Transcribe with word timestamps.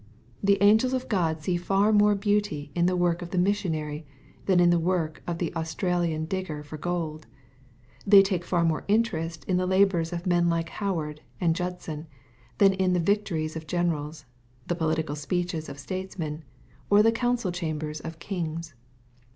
The 0.43 0.57
angels 0.63 0.93
of 0.93 1.07
Grod 1.07 1.41
see 1.41 1.57
far 1.57 1.93
more 1.93 2.15
beauty 2.15 2.71
in 2.73 2.87
the 2.87 2.95
work 2.95 3.21
of 3.21 3.29
the 3.29 3.37
Missionary, 3.37 4.03
than 4.47 4.59
in 4.59 4.71
the 4.71 4.79
work 4.79 5.21
of 5.27 5.37
the 5.37 5.53
Australian 5.55 6.25
digger 6.25 6.63
for 6.63 6.75
gold. 6.75 7.27
They 8.07 8.23
take 8.23 8.43
far 8.43 8.63
more 8.63 8.83
interest 8.87 9.43
in 9.45 9.57
the 9.57 9.67
labors 9.67 10.11
of 10.11 10.25
men 10.25 10.49
like 10.49 10.69
Howard 10.69 11.21
and 11.39 11.55
Judson, 11.55 12.07
than 12.57 12.73
in 12.73 12.93
the 12.93 12.99
victories 12.99 13.55
of 13.55 13.67
generals, 13.67 14.25
the 14.65 14.75
political 14.75 15.15
speeches 15.15 15.69
of 15.69 15.77
statesmen, 15.77 16.45
or 16.89 17.03
the 17.03 17.11
council 17.11 17.51
chambers 17.51 17.99
of 17.99 18.17
kings. 18.17 18.73